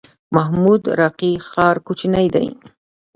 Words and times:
محمود 0.35 0.81
راقي 0.99 1.31
ښار 1.49 1.75
کوچنی 1.87 2.27
دی؟ 2.35 2.47